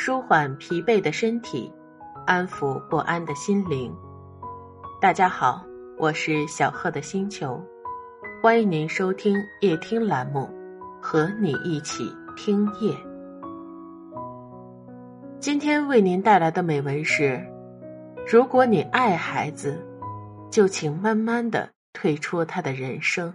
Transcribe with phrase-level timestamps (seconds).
[0.00, 1.72] 舒缓疲惫的身体，
[2.24, 3.92] 安抚不安的心灵。
[5.00, 5.60] 大家好，
[5.98, 7.60] 我是小贺的星球，
[8.40, 10.48] 欢迎您收听夜听栏目，
[11.02, 12.96] 和你一起听夜。
[15.40, 17.44] 今天为您带来的美文是：
[18.24, 19.84] 如果你爱孩子，
[20.48, 23.34] 就请慢慢的退出他的人生。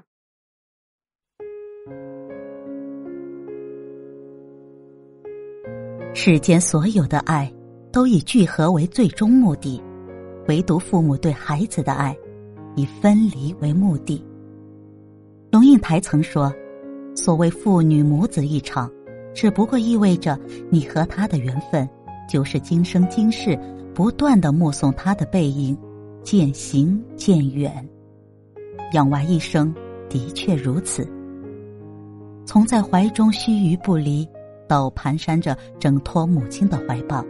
[6.15, 7.51] 世间所有的爱，
[7.91, 9.81] 都以聚合为最终目的，
[10.47, 12.15] 唯独父母对孩子的爱，
[12.75, 14.23] 以分离为目的。
[15.51, 16.53] 龙应台曾说
[17.15, 18.91] ：“所谓父女母子一场，
[19.33, 20.39] 只不过意味着
[20.69, 21.89] 你和他的缘分，
[22.29, 23.59] 就是今生今世
[23.95, 25.75] 不断的目送他的背影，
[26.23, 27.89] 渐行渐远。
[28.93, 29.73] 养娃一生，
[30.09, 31.07] 的确如此。
[32.45, 34.27] 从在怀中须臾不离。”
[34.73, 37.23] 到蹒跚着挣脱母亲的怀抱，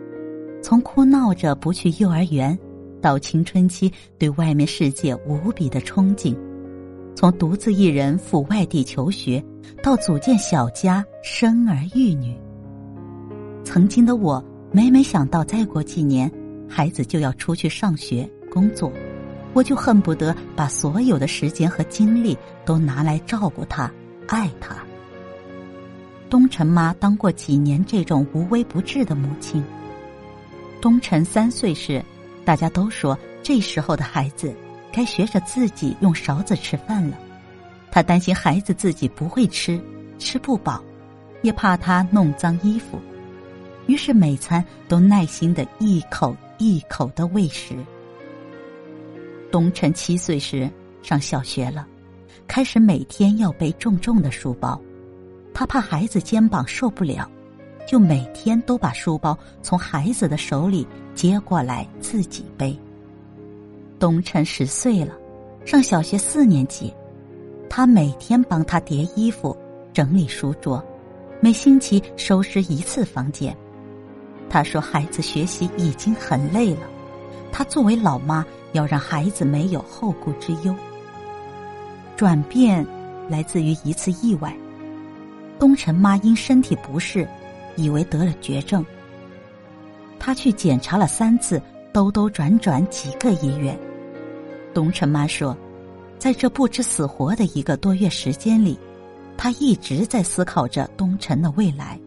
[0.61, 2.57] 从哭闹着不去幼儿园，
[3.01, 6.33] 到青春期对外面世界无比的憧憬，
[7.13, 9.43] 从独自一人赴外地求学，
[9.81, 12.33] 到组建小家生儿育女。
[13.65, 16.31] 曾经的我，每每想到再过几年，
[16.65, 18.89] 孩子就要出去上学工作，
[19.51, 23.91] 我就恨不得把所有的时间和精力都拿来照顾他、
[24.29, 24.77] 爱他。
[26.33, 29.63] 东辰妈当过几年这种无微不至的母亲。
[30.81, 32.03] 东辰三岁时，
[32.43, 34.51] 大家都说这时候的孩子
[34.91, 37.19] 该学着自己用勺子吃饭了。
[37.91, 39.79] 他担心孩子自己不会吃，
[40.17, 40.83] 吃不饱，
[41.43, 42.99] 也怕他弄脏衣服，
[43.85, 47.75] 于是每餐都耐心的一口一口的喂食。
[49.51, 50.67] 东辰七岁时
[51.03, 51.85] 上小学了，
[52.47, 54.81] 开始每天要背重重的书包。
[55.53, 57.29] 他怕孩子肩膀受不了，
[57.87, 62.77] 就每天都把书包从孩子的手里接过来自己背。
[63.99, 65.13] 东辰十岁了，
[65.65, 66.93] 上小学四年级，
[67.69, 69.55] 他每天帮他叠衣服、
[69.93, 70.83] 整理书桌，
[71.39, 73.55] 每星期收拾一次房间。
[74.49, 76.81] 他说：“孩子学习已经很累了，
[77.51, 80.75] 他作为老妈要让孩子没有后顾之忧。”
[82.17, 82.85] 转变
[83.29, 84.55] 来自于一次意外。
[85.63, 87.25] 东辰妈因身体不适，
[87.77, 88.85] 以为得了绝症。
[90.19, 91.61] 她去检查了三次，
[91.93, 93.79] 兜兜转转几个医院。
[94.73, 95.57] 东辰妈说，
[96.19, 98.77] 在这不知死活的一个多月时间里，
[99.37, 101.97] 她一直在思考着东辰的未来。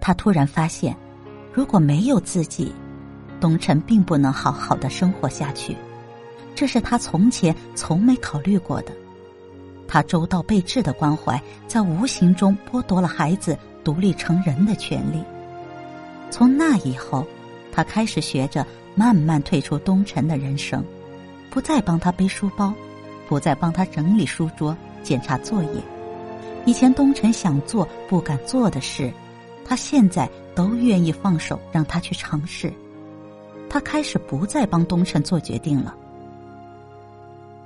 [0.00, 0.96] 她突然发现，
[1.52, 2.72] 如果没有自己，
[3.38, 5.76] 东辰并不能好好的生活下去。
[6.54, 8.92] 这是他从前从没考虑过的。
[9.92, 15.20] 他周到备至的关怀，在无形中剥夺了孩子独立成人的权利。
[16.30, 17.26] 从那以后，
[17.72, 18.64] 他开始学着
[18.94, 20.84] 慢慢退出东辰的人生，
[21.50, 22.72] 不再帮他背书包，
[23.28, 25.82] 不再帮他整理书桌、检查作业。
[26.66, 29.12] 以前东辰想做不敢做的事，
[29.64, 32.72] 他现在都愿意放手让他去尝试。
[33.68, 35.96] 他开始不再帮东辰做决定了。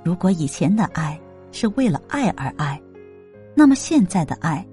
[0.01, 1.19] 如果以前的爱，
[1.55, 2.79] 是为了爱而爱，
[3.55, 4.67] 那么现在的爱，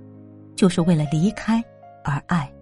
[0.57, 1.63] 就是为了离开
[2.05, 2.53] 而爱。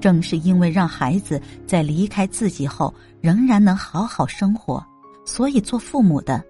[0.00, 4.84] 正是因为让孩子在离开自己后仍然能好好生活，
[5.24, 6.42] 所以做父母的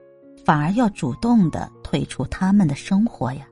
[0.43, 3.47] 反而要主动的退出他们的生活呀。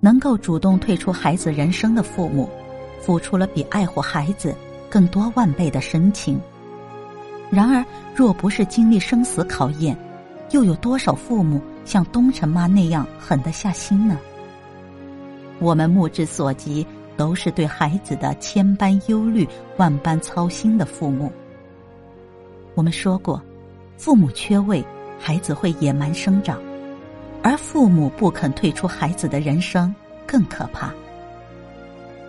[0.00, 2.50] 能够主动退出孩子人生的父母，
[3.00, 4.52] 付出了比爱护孩子
[4.90, 6.40] 更多万倍的深情。
[7.50, 9.96] 然而，若不是经历生死考验，
[10.50, 14.18] 又有多少父母像东辰妈那样狠得下心呢？
[15.58, 16.86] 我们目之所及，
[17.16, 21.32] 都是对孩子的千般忧虑、万般操心的父母。
[22.74, 23.42] 我们说过，
[23.96, 24.84] 父母缺位，
[25.18, 26.56] 孩子会野蛮生长；
[27.42, 29.92] 而父母不肯退出孩子的人生，
[30.26, 30.92] 更可怕。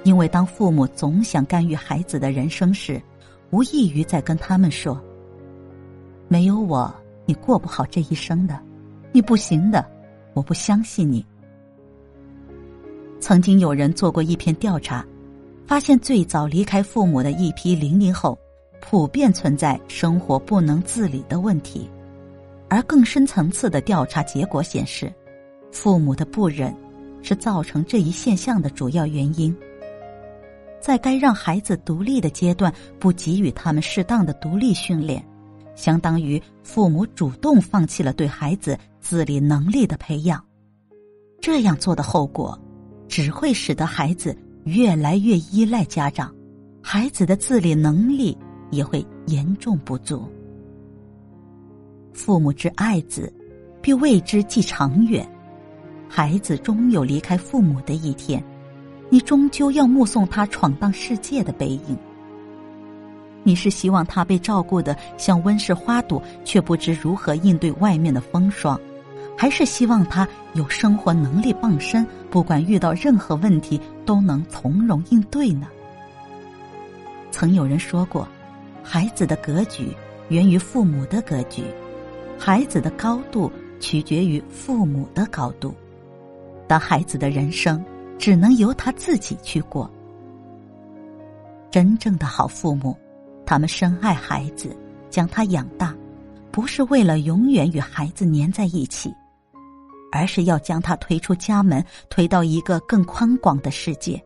[0.04, 3.02] 因为当父母总想干预孩子的人生时，
[3.52, 5.00] 无异于在跟他们说。
[6.32, 6.94] 没有我，
[7.26, 8.58] 你过不好这一生的，
[9.12, 9.84] 你不行的，
[10.36, 11.26] 我不相信你。
[13.20, 15.04] 曾经有人做过一篇调查，
[15.66, 18.38] 发现最早离开父母的一批零零后，
[18.80, 21.90] 普遍存在生活不能自理的问题，
[22.70, 25.12] 而更深层次的调查结果显示，
[25.72, 26.72] 父母的不忍
[27.24, 29.54] 是造成这一现象的主要原因。
[30.80, 35.26] 在该让孩子独立的阶段，不给予他们适当的独立训练。
[35.80, 40.44] 相当于父母主动放弃了对孩子自理能力的培养，
[41.40, 42.60] 这样做的后果，
[43.08, 46.36] 只会使得孩子越来越依赖家长，
[46.84, 48.38] 孩子的自理能力
[48.72, 50.28] 也会严重不足。
[52.12, 53.34] 父母之爱子，
[53.82, 55.26] 必为之计长远。
[56.10, 58.44] 孩子终有离开父母的一天，
[59.10, 61.98] 你终究要目送他闯荡世界的背影。
[63.44, 68.80] 你是希望他被照顾的像温室花朵，却不知如何应对外面的风霜，
[69.38, 75.68] 还是希望他有生活能力傍身，不管遇到任何问题都能从容应对呢？
[77.32, 78.28] 曾有人说过，
[78.84, 79.96] 孩子的格局
[80.28, 81.64] 源于父母的格局，
[82.38, 85.74] 孩子的高度取决于父母的高度，
[86.68, 87.84] 但孩子的人生
[88.18, 89.90] 只能由他自己去过。
[91.72, 92.98] 真正的好父母。
[93.50, 94.78] 他们深爱孩子，
[95.10, 95.92] 将他养大，
[96.52, 99.12] 不是为了永远与孩子粘在一起，
[100.12, 104.24] 而是要将他推出家门，推到一个更宽广的世界，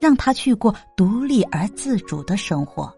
[0.00, 2.92] 让他去过独立而自主的生活。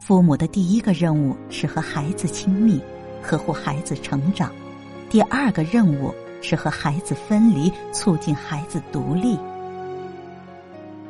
[0.00, 2.82] 父母的第一个任务是和孩子亲密，
[3.22, 4.50] 呵护孩子成长；
[5.08, 9.38] 第二个任务是和孩子分离，促进孩子独立。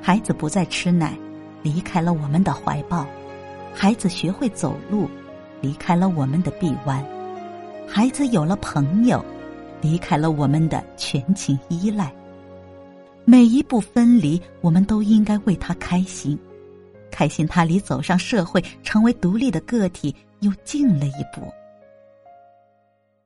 [0.02, 1.16] 孩子不再吃奶，
[1.62, 3.06] 离开了我们的怀抱。
[3.74, 5.08] 孩子学会走路，
[5.60, 7.02] 离开了我们的臂弯；
[7.88, 9.24] 孩子有了朋友，
[9.80, 12.12] 离开了我们的全情依赖。
[13.24, 16.38] 每一步分离，我们都应该为他开心，
[17.10, 21.52] 开心他离走上社会、成为独立的个体又近了一步。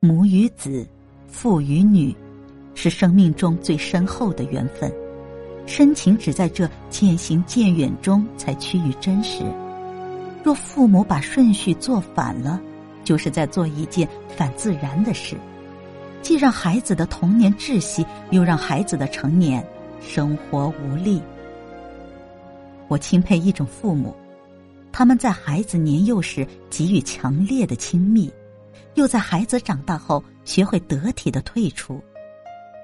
[0.00, 0.86] 母与子，
[1.26, 2.14] 父与女，
[2.74, 4.92] 是生命中最深厚的缘分，
[5.66, 9.42] 深情只在这渐行渐远中才趋于真实。
[10.46, 12.60] 若父母把顺序做反了，
[13.02, 15.34] 就是在做一件反自然的事，
[16.22, 19.66] 既让孩子的童年窒息，又让孩子的成年
[20.00, 21.20] 生活无力。
[22.86, 24.14] 我钦佩一种父母，
[24.92, 28.32] 他们在孩子年幼时给予强烈的亲密，
[28.94, 32.00] 又在孩子长大后学会得体的退出。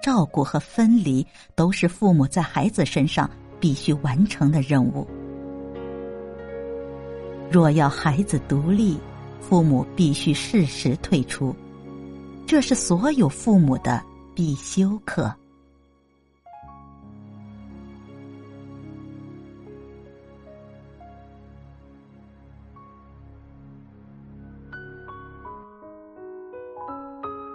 [0.03, 1.25] 照顾和分离
[1.55, 3.31] 都是父母在孩子身上
[3.61, 5.07] 必须完成的任务。
[7.53, 8.99] 若要孩子独立，
[9.39, 11.55] 父母必须适时退出，
[12.47, 14.03] 这是所有父母的
[14.35, 15.31] 必修课。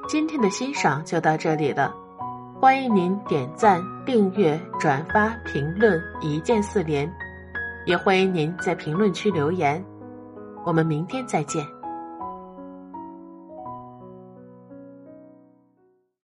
[0.07, 1.91] 今天的欣赏就到这里了，
[2.61, 7.11] 欢迎您点赞、订阅、转发、评论，一键四连。
[7.87, 9.81] 也欢迎您在评论区留言，
[10.65, 11.65] 我们明天再见。